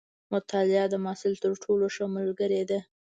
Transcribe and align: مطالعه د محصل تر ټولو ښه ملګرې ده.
مطالعه 0.33 0.85
د 0.89 0.95
محصل 1.03 1.33
تر 1.43 1.51
ټولو 1.63 1.85
ښه 1.95 2.05
ملګرې 2.17 2.63
ده. 2.69 2.79